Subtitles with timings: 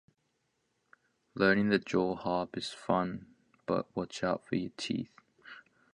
[1.35, 3.27] Learning the jaw harp is fun
[3.67, 5.13] but watch out for your teeth